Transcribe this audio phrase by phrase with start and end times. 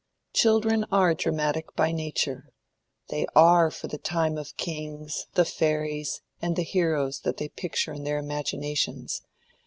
[0.33, 2.49] Children are dramatic by nature.
[3.09, 7.93] They are for the time the kings, the fairies, and the heroes that they picture
[7.93, 9.21] in their imaginations.